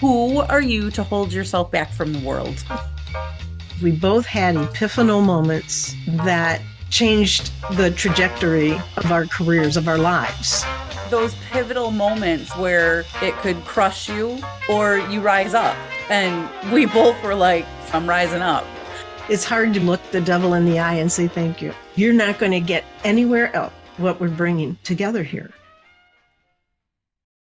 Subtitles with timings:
[0.00, 2.64] Who are you to hold yourself back from the world?
[3.82, 10.64] We both had epiphanal moments that changed the trajectory of our careers, of our lives.
[11.10, 14.38] Those pivotal moments where it could crush you
[14.68, 15.76] or you rise up.
[16.08, 18.64] And we both were like, I'm rising up.
[19.28, 21.74] It's hard to look the devil in the eye and say thank you.
[21.96, 25.50] You're not going to get anywhere else what we're bringing together here.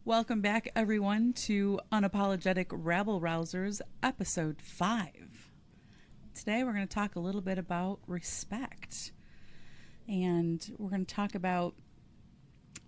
[0.07, 5.51] Welcome back, everyone, to Unapologetic Rabble Rousers, Episode 5.
[6.33, 9.11] Today, we're going to talk a little bit about respect.
[10.07, 11.75] And we're going to talk about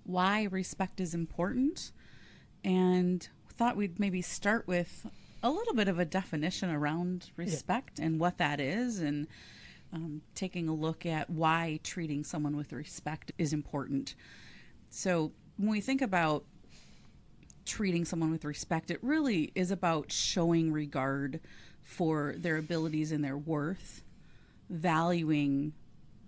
[0.03, 1.91] why respect is important.
[2.63, 5.05] And thought we'd maybe start with
[5.43, 8.05] a little bit of a definition around respect yeah.
[8.05, 9.27] and what that is, and
[9.91, 14.15] um, taking a look at why treating someone with respect is important.
[14.89, 16.45] So, when we think about
[17.69, 21.39] treating someone with respect, it really is about showing regard
[21.83, 24.03] for their abilities and their worth,
[24.69, 25.73] valuing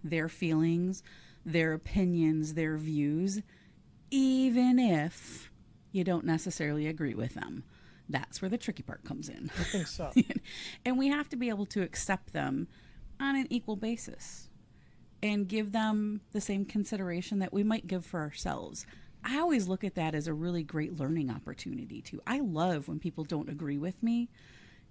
[0.03, 1.03] their feelings,
[1.45, 3.41] their opinions, their views,
[4.11, 5.51] even if
[5.91, 7.63] you don't necessarily agree with them.
[8.07, 9.49] That's where the tricky part comes in.
[9.57, 10.11] I think so.
[10.85, 12.67] and we have to be able to accept them
[13.19, 14.49] on an equal basis
[15.23, 18.85] and give them the same consideration that we might give for ourselves.
[19.23, 22.21] I always look at that as a really great learning opportunity too.
[22.25, 24.29] I love when people don't agree with me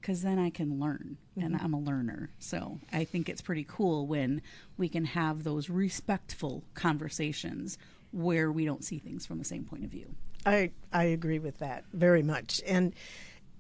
[0.01, 1.65] because then I can learn and mm-hmm.
[1.65, 2.31] I'm a learner.
[2.39, 4.41] So I think it's pretty cool when
[4.77, 7.77] we can have those respectful conversations
[8.13, 10.15] where we don't see things from the same point of view.
[10.47, 12.63] I, I agree with that very much.
[12.67, 12.95] And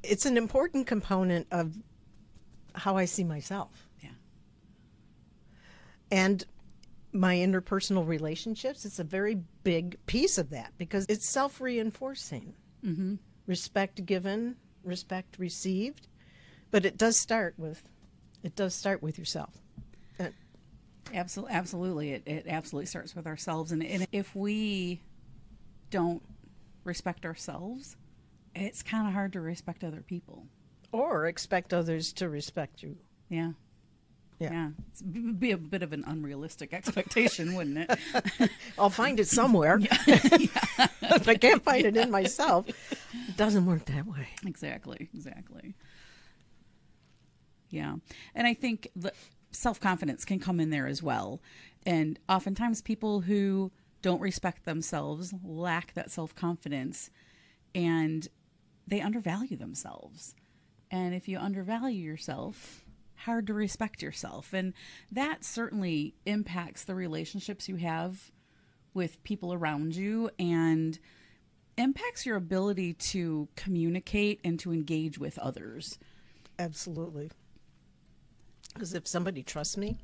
[0.02, 1.76] it's an important component of
[2.74, 3.86] how I see myself.
[4.02, 4.10] Yeah.
[6.10, 6.44] And
[7.12, 12.54] my interpersonal relationships, it's a very big piece of that because it's self reinforcing.
[12.84, 13.16] Mm-hmm.
[13.46, 16.06] Respect given, respect received.
[16.70, 17.82] But it does start with
[18.42, 19.60] it does start with yourself.
[21.12, 22.12] Absolutely, absolutely.
[22.12, 25.00] It, it absolutely starts with ourselves, and, and if we
[25.90, 26.22] don't
[26.84, 27.96] respect ourselves,
[28.54, 30.46] it's kind of hard to respect other people
[30.92, 32.96] or expect others to respect you.
[33.28, 33.52] Yeah.
[34.40, 34.52] Yeah.
[34.52, 34.70] yeah.
[35.10, 38.50] It'd be a bit of an unrealistic expectation, wouldn't it?
[38.78, 39.78] I'll find it somewhere.
[39.78, 39.98] Yeah.
[40.06, 44.28] if I can't find it in myself, it doesn't work that way.
[44.46, 45.08] Exactly.
[45.14, 45.74] Exactly.
[47.68, 47.96] Yeah.
[48.34, 49.12] And I think the
[49.52, 51.40] self confidence can come in there as well.
[51.84, 53.70] And oftentimes people who
[54.02, 57.10] don't respect themselves, lack that self confidence,
[57.74, 58.26] and
[58.86, 60.34] they undervalue themselves.
[60.90, 62.84] And if you undervalue yourself,
[63.20, 64.52] hard to respect yourself.
[64.52, 64.72] And
[65.10, 68.30] that certainly impacts the relationships you have
[68.94, 70.98] with people around you and
[71.76, 75.98] impacts your ability to communicate and to engage with others.
[76.58, 77.30] Absolutely.
[78.74, 79.98] Because if somebody trusts me,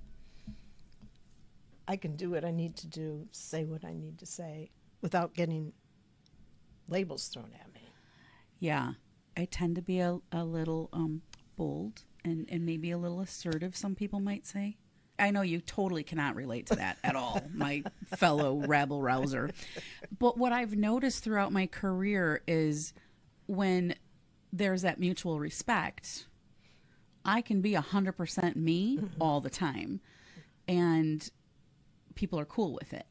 [1.89, 5.35] I can do what I need to do, say what I need to say without
[5.35, 5.73] getting
[6.89, 7.89] labels thrown at me.
[8.59, 8.93] Yeah.
[9.37, 11.23] I tend to be a, a little um,
[11.57, 14.77] bold and, and maybe a little assertive, some people might say.
[15.19, 17.85] I know you totally cannot relate to that at all, my
[18.17, 19.51] fellow rabble rouser.
[20.19, 22.93] But what I've noticed throughout my career is
[23.47, 23.95] when
[24.53, 26.27] there's that mutual respect,
[27.25, 29.07] I can be 100% me mm-hmm.
[29.23, 30.01] all the time.
[30.69, 31.29] And
[32.15, 33.07] people are cool with it.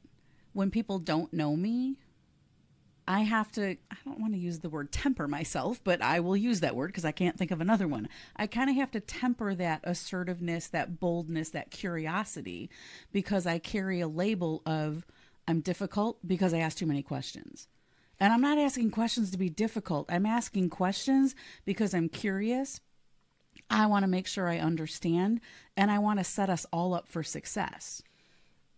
[0.54, 1.98] When people don't know me,
[3.08, 6.36] I have to, I don't want to use the word temper myself, but I will
[6.36, 8.10] use that word because I can't think of another one.
[8.36, 12.70] I kind of have to temper that assertiveness, that boldness, that curiosity
[13.12, 15.06] because I carry a label of
[15.48, 17.68] I'm difficult because I ask too many questions.
[18.20, 20.08] And I'm not asking questions to be difficult.
[20.10, 22.80] I'm asking questions because I'm curious.
[23.70, 25.42] I want to make sure I understand
[25.78, 28.02] and I want to set us all up for success.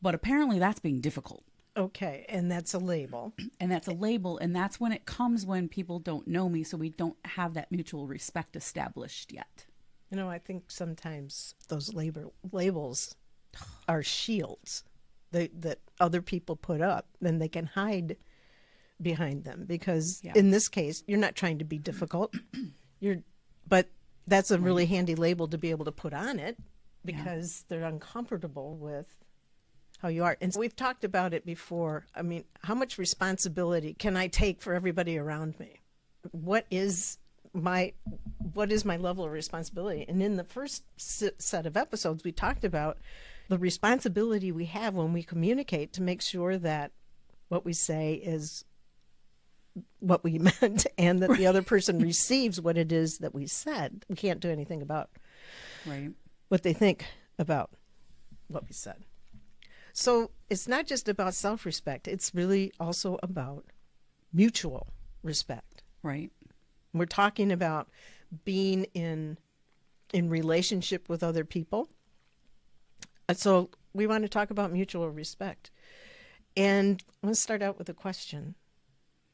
[0.01, 1.43] But apparently that's being difficult.
[1.77, 3.33] Okay, and that's a label.
[3.59, 6.75] And that's a label, and that's when it comes when people don't know me, so
[6.75, 9.65] we don't have that mutual respect established yet.
[10.09, 13.15] You know, I think sometimes those labor labels
[13.87, 14.83] are shields
[15.31, 18.17] that that other people put up, then they can hide
[19.01, 20.33] behind them because yeah.
[20.35, 22.33] in this case, you're not trying to be difficult.
[22.99, 23.17] you're,
[23.67, 23.89] but
[24.25, 26.57] that's a really handy label to be able to put on it
[27.05, 27.77] because yeah.
[27.77, 29.15] they're uncomfortable with
[29.97, 30.37] how you are.
[30.41, 32.05] And we've talked about it before.
[32.15, 35.79] I mean, how much responsibility can I take for everybody around me?
[36.31, 37.17] What is
[37.53, 37.93] my
[38.53, 40.05] what is my level of responsibility?
[40.07, 42.97] And in the first set of episodes we talked about
[43.49, 46.91] the responsibility we have when we communicate to make sure that
[47.47, 48.65] what we say is
[49.99, 54.05] what we meant and that the other person receives what it is that we said.
[54.09, 55.09] We can't do anything about
[55.85, 56.11] right.
[56.49, 57.05] what they think
[57.39, 57.71] about
[58.47, 59.03] what we said.
[59.99, 63.65] So it's not just about self respect, it's really also about
[64.31, 65.81] mutual respect.
[66.03, 66.31] Right.
[66.93, 67.89] We're talking about
[68.45, 69.39] being in
[70.13, 71.89] in relationship with other people.
[73.27, 75.71] Uh, so we want to talk about mutual respect.
[76.55, 78.53] And let's start out with a question.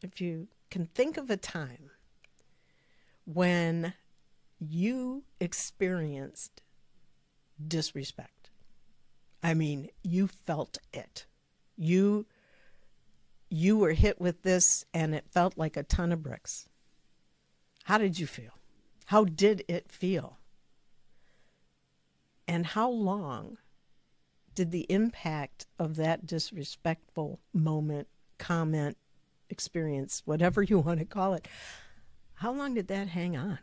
[0.01, 1.91] If you can think of a time
[3.25, 3.95] when
[4.59, 6.61] you experienced
[7.67, 8.32] disrespect,
[9.43, 11.25] I mean, you felt it.
[11.75, 12.25] You
[13.49, 16.67] you were hit with this and it felt like a ton of bricks.
[17.83, 18.53] How did you feel?
[19.05, 20.39] How did it feel?
[22.47, 23.57] And how long
[24.55, 28.07] did the impact of that disrespectful moment,
[28.39, 28.97] comment,
[29.49, 31.47] experience, whatever you want to call it,
[32.35, 33.59] how long did that hang on?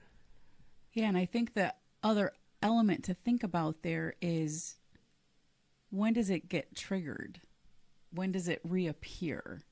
[0.93, 2.33] Yeah, and I think the other
[2.63, 4.77] element to think about there is
[5.91, 7.41] when does it get triggered?
[8.13, 9.63] When does it reappear?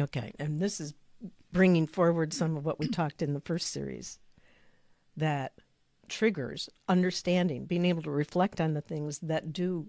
[0.00, 0.94] Okay, and this is
[1.52, 4.18] bringing forward some of what we talked in the first series
[5.16, 5.52] that
[6.08, 9.86] triggers understanding, being able to reflect on the things that do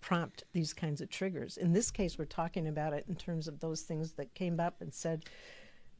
[0.00, 1.56] prompt these kinds of triggers.
[1.56, 4.80] In this case, we're talking about it in terms of those things that came up
[4.80, 5.24] and said,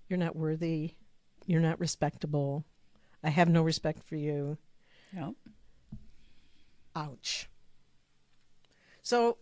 [0.09, 0.95] You're not worthy,
[1.47, 2.65] you're not respectable,
[3.23, 4.59] I have no respect for you.
[5.13, 5.35] Yep.
[6.95, 7.49] Ouch.
[9.09, 9.39] So,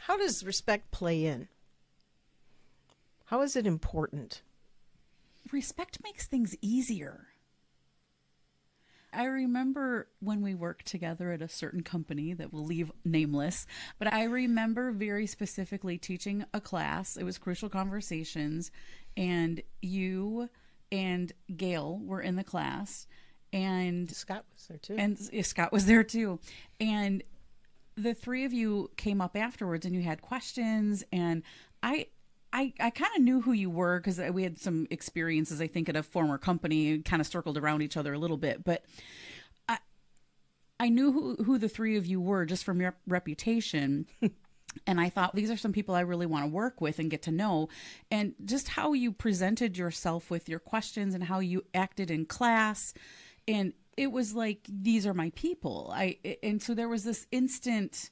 [0.00, 1.46] how does respect play in?
[3.26, 4.42] How is it important?
[5.52, 7.28] Respect makes things easier.
[9.12, 13.68] I remember when we worked together at a certain company that will leave nameless,
[14.00, 17.16] but I remember very specifically teaching a class.
[17.16, 18.72] It was Crucial Conversations,
[19.16, 20.50] and you
[20.90, 23.06] and Gail were in the class,
[23.52, 24.96] and Scott was there too.
[24.98, 26.40] and Scott was there too,
[26.80, 27.22] and
[27.96, 31.42] the three of you came up afterwards, and you had questions, and
[31.82, 32.06] I
[32.54, 35.88] I, I kind of knew who you were because we had some experiences, I think,
[35.88, 38.62] at a former company, kind of circled around each other a little bit.
[38.62, 38.84] But
[39.68, 39.78] I,
[40.78, 44.06] I knew who, who the three of you were just from your reputation.
[44.86, 47.22] and I thought these are some people I really want to work with and get
[47.22, 47.70] to know.
[48.08, 52.94] And just how you presented yourself with your questions and how you acted in class.
[53.48, 55.92] And it was like, these are my people.
[55.94, 58.10] I, and so there was this instant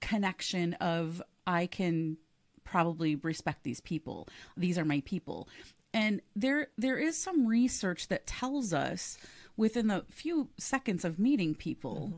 [0.00, 2.16] connection of, I can
[2.64, 4.28] probably respect these people.
[4.56, 5.48] These are my people.
[5.94, 9.18] And there there is some research that tells us
[9.56, 12.16] within the few seconds of meeting people, mm-hmm.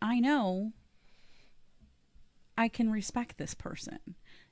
[0.00, 0.72] I know
[2.56, 3.98] I can respect this person.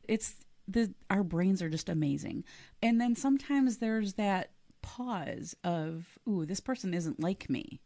[0.03, 0.35] It's
[0.67, 2.45] the our brains are just amazing.
[2.83, 4.51] And then sometimes there's that
[4.85, 7.81] pause of, ooh, this person isn't like me.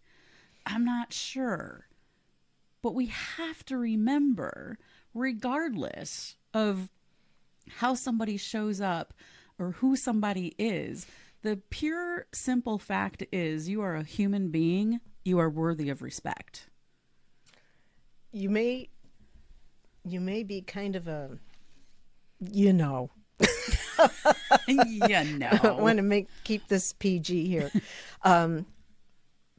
[0.66, 1.86] I'm not sure.
[2.82, 4.78] But we have to remember,
[5.14, 6.90] regardless of
[7.76, 9.14] how somebody shows up
[9.58, 11.06] or who somebody is.
[11.42, 16.68] The pure, simple fact is you are a human being, you are worthy of respect.
[18.32, 18.88] You may
[20.04, 21.38] you may be kind of a
[22.40, 23.10] you know
[24.68, 27.70] yeah no I want to make keep this PG here.
[28.22, 28.66] um,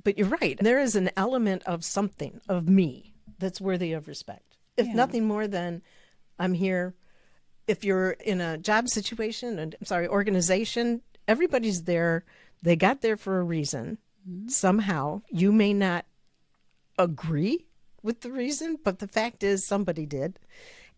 [0.03, 0.57] but you're right.
[0.61, 4.57] There is an element of something of me that's worthy of respect.
[4.77, 4.93] If yeah.
[4.93, 5.81] nothing more than
[6.39, 6.95] I'm here
[7.69, 12.25] if you're in a job situation, and I'm sorry, organization, everybody's there.
[12.63, 13.99] They got there for a reason.
[14.27, 14.47] Mm-hmm.
[14.47, 16.05] Somehow, you may not
[16.97, 17.67] agree
[18.01, 20.39] with the reason, but the fact is somebody did.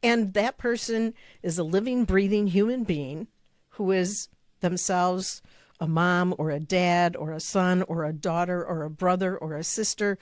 [0.03, 3.27] And that person is a living, breathing human being
[3.69, 4.29] who is
[4.61, 5.41] themselves
[5.79, 9.55] a mom or a dad or a son or a daughter or a brother or
[9.55, 10.17] a sister.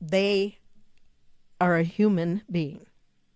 [0.00, 0.58] They
[1.60, 2.86] are a human being.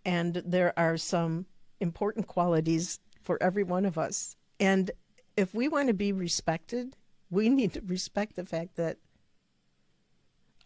[0.05, 1.47] And there are some
[1.81, 4.37] important qualities for every one of us.
[4.61, 4.91] And
[5.37, 6.97] if we want to be respected,
[7.31, 8.99] we need to respect the fact that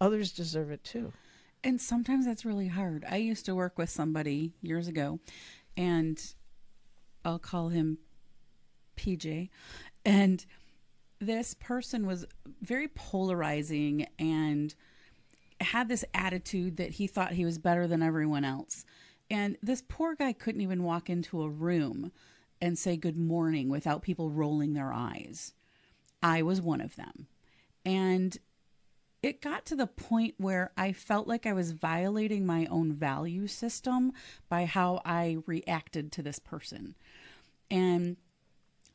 [0.00, 1.12] others deserve it too.
[1.68, 3.04] And sometimes that's really hard.
[3.06, 5.20] I used to work with somebody years ago,
[5.76, 6.18] and
[7.26, 7.98] I'll call him
[8.96, 9.50] PJ.
[10.02, 10.46] And
[11.18, 12.24] this person was
[12.62, 14.74] very polarizing and
[15.60, 18.86] had this attitude that he thought he was better than everyone else.
[19.30, 22.12] And this poor guy couldn't even walk into a room
[22.62, 25.52] and say good morning without people rolling their eyes.
[26.22, 27.26] I was one of them.
[27.84, 28.38] And
[29.22, 33.46] it got to the point where I felt like I was violating my own value
[33.46, 34.12] system
[34.48, 36.94] by how I reacted to this person.
[37.70, 38.16] And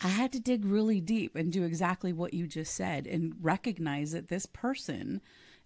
[0.01, 4.11] I had to dig really deep and do exactly what you just said and recognize
[4.11, 5.21] that this person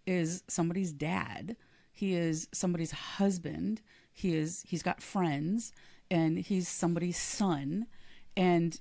[0.05, 1.55] is somebody's dad.
[1.91, 3.81] He is somebody's husband.
[4.13, 5.71] He is he's got friends
[6.09, 7.87] and he's somebody's son
[8.35, 8.79] and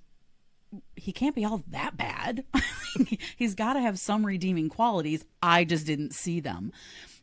[0.97, 2.45] he can't be all that bad.
[3.37, 5.25] he's got to have some redeeming qualities.
[5.43, 6.73] I just didn't see them.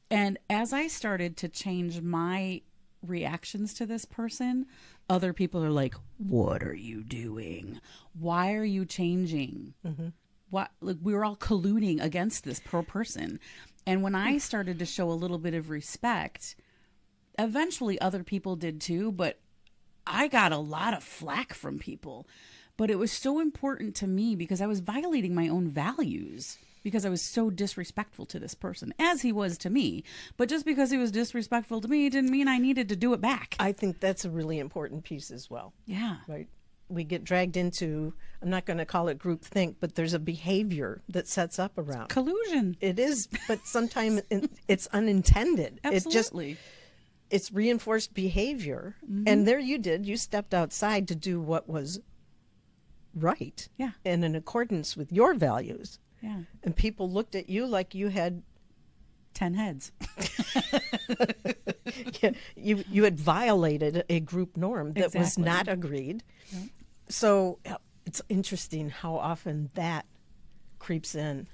[0.10, 2.62] And as I started to change my
[3.06, 4.66] reactions to this person,
[5.10, 7.80] other people are like, "What are you doing?
[8.18, 10.10] Why are you changing?" Mm-hmm.
[10.50, 13.40] What like we were all colluding against this poor person.
[13.86, 16.56] And when I started to show a little bit of respect,
[17.38, 19.40] eventually other people did too, but
[20.06, 22.28] I got a lot of flack from people.
[22.78, 27.06] But it was so important to me because I was violating my own values because
[27.06, 30.04] I was so disrespectful to this person, as he was to me.
[30.36, 33.22] But just because he was disrespectful to me didn't mean I needed to do it
[33.22, 33.56] back.
[33.60, 35.74] I think that's a really important piece as well.
[35.86, 36.18] Yeah.
[36.28, 36.48] Right.
[36.90, 40.20] We get dragged into, I'm not going to call it group think, but there's a
[40.20, 42.76] behavior that sets up around collusion.
[42.82, 44.22] It is, but sometimes
[44.68, 45.80] it's unintended.
[45.84, 46.52] Absolutely.
[46.52, 46.62] It just,
[47.30, 48.96] it's reinforced behavior.
[49.06, 49.24] Mm-hmm.
[49.28, 50.06] And there you did.
[50.06, 52.00] You stepped outside to do what was
[53.16, 53.68] right.
[53.78, 53.92] Yeah.
[54.06, 56.00] And in accordance with your values.
[56.22, 56.40] Yeah.
[56.64, 58.44] And people looked at you like you had
[59.34, 59.92] 10 heads.
[62.22, 65.20] yeah, you you had violated a group norm that exactly.
[65.20, 66.24] was not agreed.
[66.52, 66.70] Yep.
[67.10, 67.60] So
[68.06, 70.06] it's interesting how often that
[70.80, 71.48] creeps in.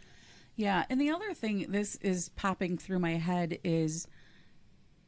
[0.55, 4.07] Yeah, and the other thing this is popping through my head is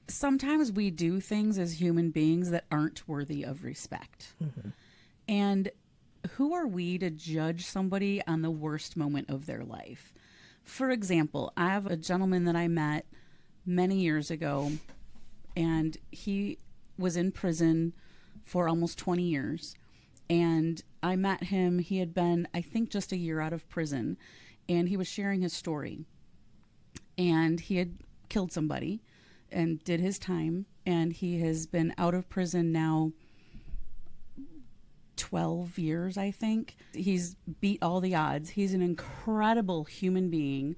[0.08, 4.34] sometimes we do things as human beings that aren't worthy of respect.
[4.42, 4.70] Mm-hmm.
[5.28, 5.70] And
[6.32, 10.14] who are we to judge somebody on the worst moment of their life?
[10.64, 13.06] For example, I have a gentleman that I met
[13.66, 14.72] many years ago,
[15.56, 16.58] and he
[16.98, 17.94] was in prison
[18.44, 19.76] for almost 20 years.
[20.30, 24.18] And I met him, he had been, I think, just a year out of prison,
[24.70, 26.06] and he was sharing his story.
[27.18, 27.98] And he had
[28.30, 29.02] killed somebody
[29.52, 33.12] and did his time, and he has been out of prison now
[35.22, 36.76] 12 years, I think.
[36.94, 38.50] He's beat all the odds.
[38.50, 40.76] He's an incredible human being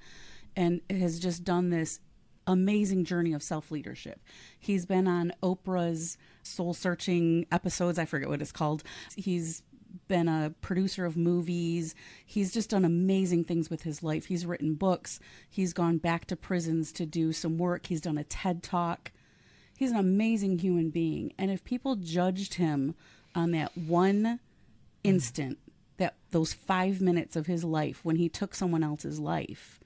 [0.53, 2.01] and has just done this
[2.45, 4.19] amazing journey of self leadership.
[4.59, 7.97] He's been on Oprah's soul searching episodes.
[7.97, 8.83] I forget what it's called.
[9.15, 9.63] He's
[10.09, 11.95] been a producer of movies.
[12.25, 14.25] He's just done amazing things with his life.
[14.25, 15.21] He's written books.
[15.49, 17.85] He's gone back to prisons to do some work.
[17.85, 19.13] He's done a TED talk.
[19.77, 21.31] He's an amazing human being.
[21.37, 22.95] And if people judged him
[23.35, 24.39] on that one
[25.03, 25.57] instant,
[25.97, 29.79] that those five minutes of his life when he took someone else's life,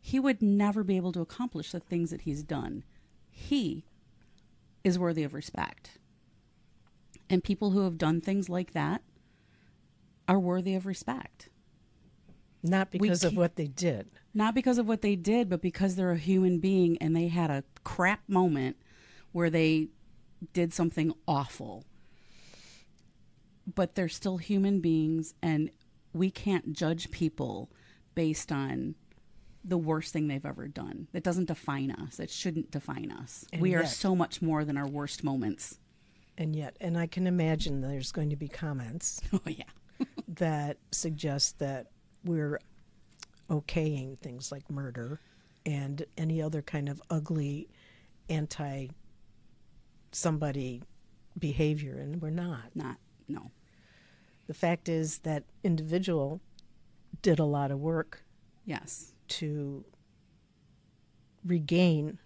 [0.00, 2.84] he would never be able to accomplish the things that he's done.
[3.30, 3.84] He
[4.82, 5.98] is worthy of respect.
[7.30, 9.02] And people who have done things like that
[10.28, 11.48] are worthy of respect.
[12.62, 14.08] Not because of what they did.
[14.32, 17.50] Not because of what they did, but because they're a human being and they had
[17.50, 18.76] a crap moment
[19.32, 19.88] where they
[20.52, 21.84] did something awful
[23.72, 25.70] but they're still human beings and
[26.12, 27.70] we can't judge people
[28.14, 28.94] based on
[29.64, 31.08] the worst thing they've ever done.
[31.12, 32.20] That doesn't define us.
[32.20, 33.44] It shouldn't define us.
[33.52, 35.78] And we yet, are so much more than our worst moments.
[36.36, 39.64] And yet, and I can imagine there's going to be comments oh, yeah.
[40.28, 41.86] that suggest that
[42.24, 42.60] we're
[43.50, 45.20] okaying things like murder
[45.64, 47.68] and any other kind of ugly
[48.28, 48.88] anti
[50.12, 50.82] somebody
[51.38, 52.74] behavior and we're not.
[52.74, 52.96] Not
[53.28, 53.50] no.
[54.46, 56.40] The fact is that individual
[57.22, 58.24] did a lot of work.
[58.64, 59.12] Yes.
[59.28, 59.84] To
[61.44, 62.18] regain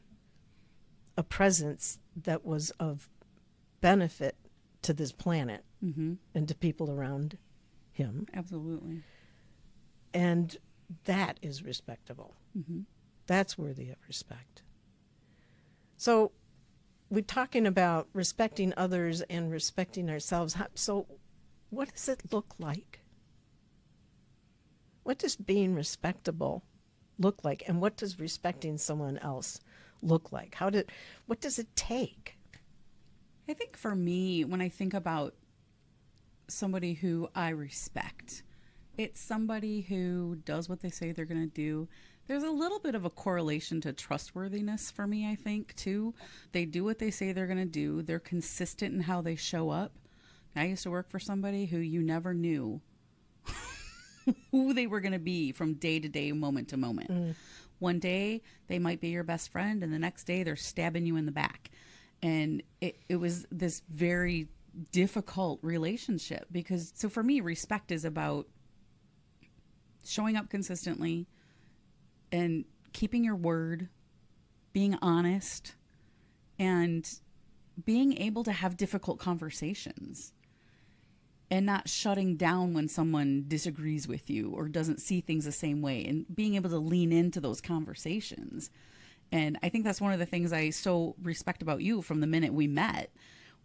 [1.16, 3.08] a presence that was of
[3.80, 4.36] benefit
[4.82, 6.14] to this planet mm-hmm.
[6.34, 7.38] and to people around
[7.90, 8.26] him.
[8.34, 9.02] Absolutely.
[10.14, 10.56] And
[11.04, 12.34] that is respectable.
[12.56, 12.80] Mm-hmm.
[13.26, 14.62] That's worthy of respect.
[15.96, 16.32] So
[17.10, 20.56] we're talking about respecting others and respecting ourselves.
[20.74, 21.06] So,
[21.70, 23.00] what does it look like?
[25.02, 26.64] What does being respectable
[27.18, 29.60] look like, and what does respecting someone else
[30.02, 30.54] look like?
[30.54, 30.90] How did
[31.26, 32.38] what does it take?
[33.48, 35.34] I think for me, when I think about
[36.48, 38.42] somebody who I respect,
[38.98, 41.88] it's somebody who does what they say they're going to do.
[42.28, 46.14] There's a little bit of a correlation to trustworthiness for me, I think, too.
[46.52, 49.70] They do what they say they're going to do, they're consistent in how they show
[49.70, 49.92] up.
[50.54, 52.80] I used to work for somebody who you never knew
[54.50, 57.10] who they were going to be from day to day, moment to moment.
[57.10, 57.34] Mm.
[57.78, 61.16] One day they might be your best friend, and the next day they're stabbing you
[61.16, 61.70] in the back.
[62.22, 64.48] And it, it was this very
[64.92, 68.46] difficult relationship because so for me respect is about
[70.04, 71.26] showing up consistently
[72.32, 73.88] and keeping your word
[74.72, 75.74] being honest
[76.58, 77.20] and
[77.84, 80.32] being able to have difficult conversations
[81.50, 85.80] and not shutting down when someone disagrees with you or doesn't see things the same
[85.80, 88.70] way and being able to lean into those conversations.
[89.30, 92.26] And i think that's one of the things i so respect about you from the
[92.26, 93.10] minute we met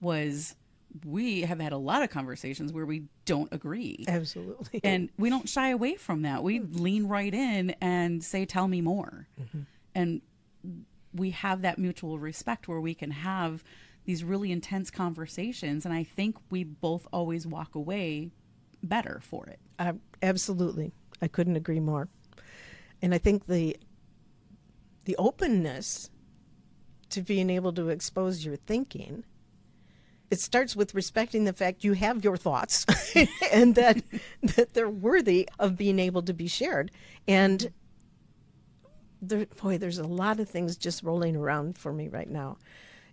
[0.01, 0.55] was
[1.05, 4.05] we have had a lot of conversations where we don't agree.
[4.07, 4.79] Absolutely.
[4.83, 6.43] And we don't shy away from that.
[6.43, 9.27] We lean right in and say tell me more.
[9.39, 9.61] Mm-hmm.
[9.95, 10.21] and
[11.15, 13.63] we have that mutual respect where we can have
[14.05, 18.31] these really intense conversations and i think we both always walk away
[18.81, 19.59] better for it.
[20.21, 20.91] Absolutely.
[21.21, 22.09] I couldn't agree more.
[23.01, 23.77] And i think the
[25.05, 26.09] the openness
[27.09, 29.23] to being able to expose your thinking
[30.33, 32.87] it starts with respecting the fact you have your thoughts
[33.53, 34.01] and that
[34.55, 36.89] that they're worthy of being able to be shared
[37.27, 37.71] and
[39.21, 42.57] there, boy there's a lot of things just rolling around for me right now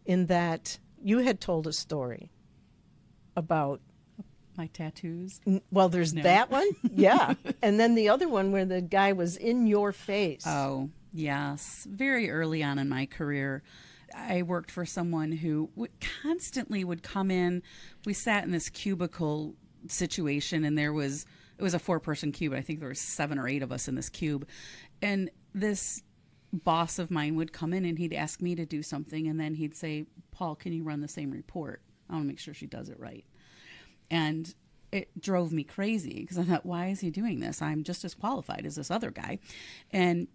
[0.06, 2.30] in that you had told a story
[3.36, 3.80] about
[4.56, 5.40] my tattoos.
[5.70, 6.22] Well, there's no.
[6.22, 6.68] that one.
[6.94, 7.34] Yeah.
[7.62, 10.42] and then the other one where the guy was in your face.
[10.46, 11.86] Oh, yes.
[11.88, 13.62] Very early on in my career,
[14.14, 15.70] I worked for someone who
[16.22, 17.62] constantly would come in.
[18.04, 19.54] We sat in this cubicle
[19.88, 21.26] situation and there was
[21.58, 22.54] it was a four person cube.
[22.54, 24.48] I think there were seven or eight of us in this cube.
[25.02, 26.02] And this
[26.52, 29.54] boss of mine would come in and he'd ask me to do something and then
[29.54, 32.66] he'd say paul can you run the same report i want to make sure she
[32.66, 33.24] does it right
[34.10, 34.54] and
[34.90, 38.14] it drove me crazy because i thought why is he doing this i'm just as
[38.14, 39.38] qualified as this other guy
[39.92, 40.26] and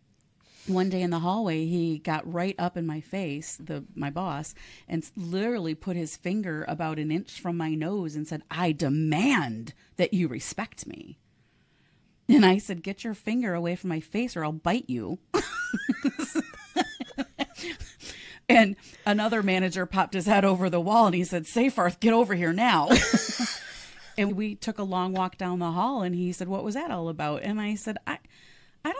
[0.67, 4.55] one day in the hallway he got right up in my face the my boss
[4.87, 9.73] and literally put his finger about an inch from my nose and said i demand
[9.97, 11.19] that you respect me
[12.27, 15.19] and I said, Get your finger away from my face or I'll bite you.
[18.49, 22.33] and another manager popped his head over the wall and he said, Seyfarth, get over
[22.33, 22.89] here now.
[24.17, 26.89] and we took a long walk down the hall and he said, What was that
[26.89, 27.43] all about?
[27.43, 28.17] And I said, I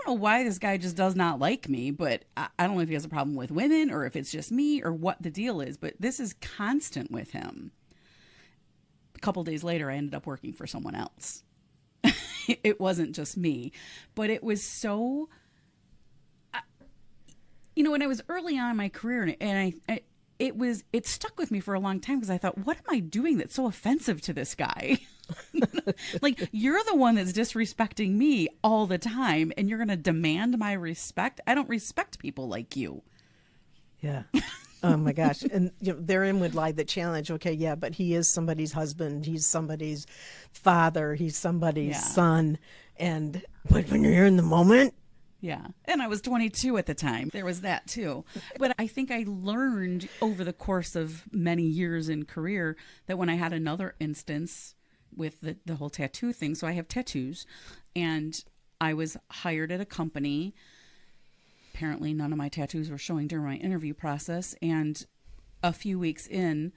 [0.05, 2.81] don't know why this guy just does not like me, but I, I don't know
[2.81, 5.29] if he has a problem with women or if it's just me or what the
[5.29, 7.71] deal is, but this is constant with him.
[9.15, 11.43] A couple days later, I ended up working for someone else.
[12.47, 13.71] it wasn't just me,
[14.13, 15.29] but it was so.
[17.75, 20.01] You know, when I was early on in my career, and I, I
[20.39, 22.83] it was it stuck with me for a long time because I thought, what am
[22.89, 24.99] I doing that's so offensive to this guy?
[26.21, 30.57] like you're the one that's disrespecting me all the time, and you're going to demand
[30.57, 31.41] my respect.
[31.47, 33.03] I don't respect people like you.
[34.01, 34.23] Yeah.
[34.83, 35.41] Oh my gosh!
[35.41, 37.31] And you know, therein would lie the challenge.
[37.31, 39.25] Okay, yeah, but he is somebody's husband.
[39.25, 40.05] He's somebody's
[40.51, 41.15] father.
[41.15, 41.99] He's somebody's yeah.
[41.99, 42.59] son.
[42.97, 44.93] And but when you're here in the moment,
[45.41, 45.67] yeah.
[45.85, 47.29] And I was 22 at the time.
[47.33, 48.25] There was that too.
[48.57, 53.29] But I think I learned over the course of many years in career that when
[53.29, 54.74] I had another instance
[55.17, 57.45] with the, the whole tattoo thing, so I have tattoos,
[57.95, 58.43] and
[58.79, 60.53] I was hired at a company.
[61.73, 64.55] Apparently none of my tattoos were showing during my interview process.
[64.61, 65.05] And
[65.63, 66.71] a few weeks in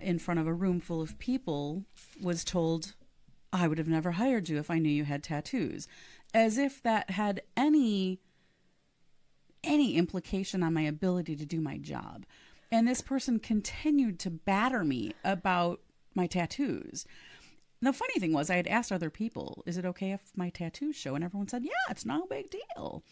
[0.00, 1.84] in front of a room full of people
[2.22, 2.94] was told
[3.52, 5.88] I would have never hired you if I knew you had tattoos.
[6.32, 8.20] As if that had any
[9.62, 12.24] any implication on my ability to do my job.
[12.72, 15.80] And this person continued to batter me about
[16.14, 17.04] my tattoos
[17.82, 20.96] the funny thing was, I had asked other people, is it okay if my tattoos
[20.96, 21.14] show?
[21.14, 23.02] And everyone said, yeah, it's no big deal.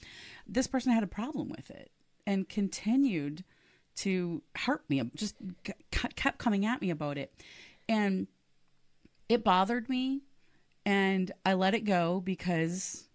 [0.46, 1.90] This person had a problem with it
[2.26, 3.44] and continued
[3.96, 5.34] to hurt me, just
[5.90, 7.32] kept coming at me about it.
[7.88, 8.26] And
[9.28, 10.22] it bothered me.
[10.86, 13.08] And I let it go because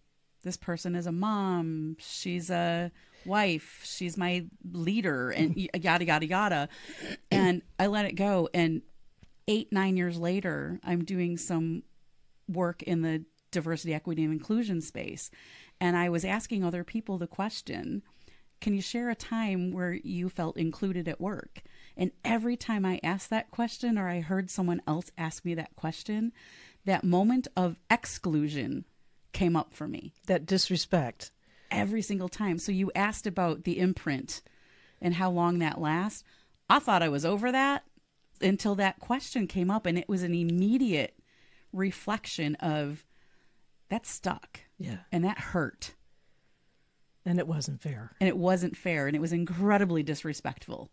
[0.44, 1.96] this person is a mom.
[2.00, 2.92] She's a
[3.26, 3.82] wife.
[3.84, 6.70] She's my leader, and yada, yada, yada.
[7.32, 8.50] And I let it go.
[8.54, 8.82] And
[9.48, 11.84] eight, nine years later, I'm doing some
[12.48, 15.30] work in the diversity, equity, and inclusion space.
[15.80, 18.04] And I was asking other people the question
[18.60, 21.62] Can you share a time where you felt included at work?
[21.96, 25.76] And every time I asked that question or I heard someone else ask me that
[25.76, 26.34] question,
[26.86, 28.86] that moment of exclusion
[29.32, 30.14] came up for me.
[30.28, 31.32] That disrespect.
[31.72, 32.60] Every single time.
[32.60, 34.42] So you asked about the imprint
[35.02, 36.24] and how long that lasts.
[36.70, 37.84] I thought I was over that
[38.44, 41.16] until that question came up and it was an immediate
[41.72, 43.06] reflection of
[43.90, 44.62] that stuck.
[44.78, 44.98] Yeah.
[45.12, 45.94] And that hurt.
[47.26, 48.16] And it wasn't fair.
[48.20, 50.92] And it wasn't fair and it was incredibly disrespectful.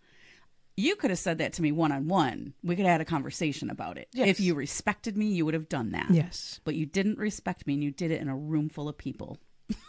[0.77, 2.55] You could have said that to me one on one.
[2.63, 4.09] We could have had a conversation about it.
[4.13, 4.29] Yes.
[4.29, 6.11] If you respected me, you would have done that.
[6.11, 6.61] Yes.
[6.65, 9.39] But you didn't respect me and you did it in a room full of people.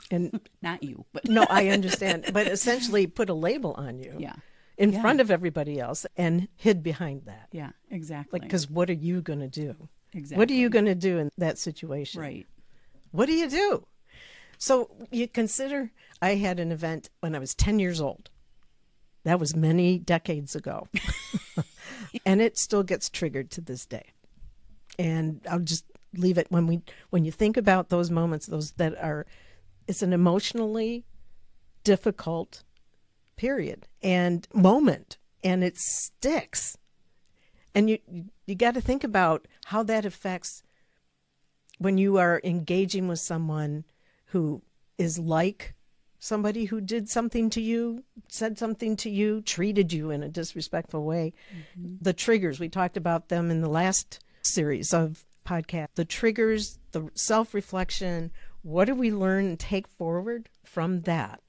[0.10, 2.32] And Not you, but no, I understand.
[2.34, 4.36] But essentially put a label on you yeah.
[4.78, 5.02] In Yeah.
[5.02, 7.48] front of everybody else and hid behind that.
[7.52, 8.40] Yeah, exactly.
[8.40, 9.90] Like, because what are you going to do?
[10.14, 10.38] exactly.
[10.42, 12.22] What are you going to do in that situation?
[12.22, 12.46] Right.
[13.12, 13.86] What do you do?
[14.58, 18.30] So you consider I had an event when I was 10 years old.
[19.24, 20.88] That was many decades ago.
[22.26, 24.06] and it still gets triggered to this day.
[25.00, 28.94] And I'll just leave it when we when you think about those moments those that
[29.02, 29.26] are
[29.88, 31.06] it's an emotionally
[31.86, 32.64] difficult
[33.42, 36.78] period and moment and it sticks.
[37.74, 37.98] And you
[38.46, 40.62] you got to think about how that affects
[41.80, 43.84] when you are engaging with someone
[44.26, 44.62] who
[45.00, 45.74] is like
[46.20, 51.04] somebody who did something to you, said something to you, treated you in a disrespectful
[51.04, 51.96] way, mm-hmm.
[52.00, 55.88] the triggers, we talked about them in the last series of podcast.
[55.96, 58.30] The triggers, the self reflection,
[58.62, 61.42] what do we learn and take forward from that?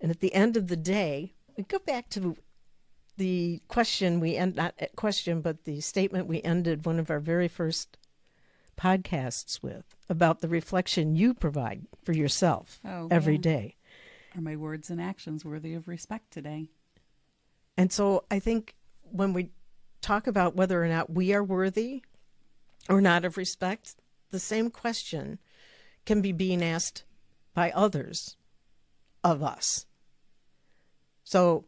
[0.00, 2.36] And at the end of the day, we go back to
[3.16, 7.48] the question we end not question, but the statement we ended one of our very
[7.48, 7.98] first
[8.78, 13.40] podcasts with about the reflection you provide for yourself Oh, every yeah.
[13.40, 13.76] day.
[14.34, 16.68] Are my words and actions worthy of respect today?
[17.76, 19.50] And so I think when we
[20.00, 22.02] talk about whether or not we are worthy
[22.88, 23.96] or not of respect,
[24.30, 25.38] the same question
[26.06, 27.04] can be being asked
[27.52, 28.36] by others
[29.22, 29.84] of us.
[31.30, 31.66] So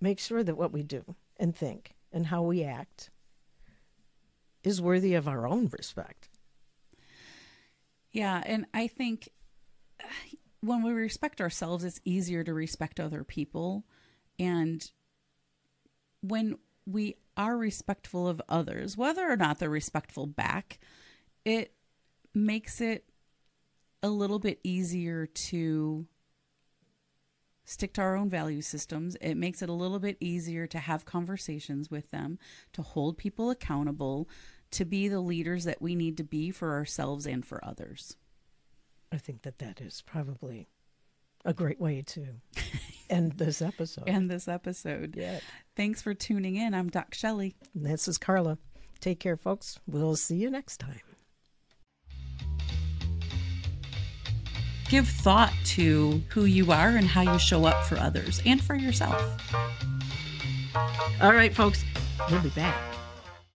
[0.00, 1.04] make sure that what we do
[1.36, 3.10] and think and how we act
[4.64, 6.30] is worthy of our own respect.
[8.12, 9.28] Yeah, and I think
[10.02, 10.06] uh,
[10.62, 13.84] when we respect ourselves, it's easier to respect other people.
[14.38, 14.90] And
[16.22, 20.78] when we are respectful of others, whether or not they're respectful back,
[21.44, 21.74] it
[22.34, 23.04] makes it
[24.02, 26.06] a little bit easier to
[27.66, 29.16] stick to our own value systems.
[29.20, 32.38] It makes it a little bit easier to have conversations with them,
[32.72, 34.28] to hold people accountable,
[34.70, 38.16] to be the leaders that we need to be for ourselves and for others.
[39.12, 40.68] I think that that is probably
[41.44, 42.26] a great way to
[43.10, 44.04] end this episode.
[44.08, 45.14] And this episode.
[45.16, 45.40] Yeah.
[45.76, 46.74] Thanks for tuning in.
[46.74, 47.54] I'm Doc Shelley.
[47.74, 48.58] And this is Carla.
[49.00, 49.78] Take care, folks.
[49.86, 51.00] We'll see you next time.
[54.88, 58.76] Give thought to who you are and how you show up for others and for
[58.76, 59.20] yourself.
[61.20, 61.84] All right, folks.
[62.30, 62.95] We'll be back.